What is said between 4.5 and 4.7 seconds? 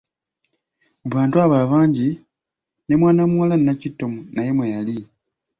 mwe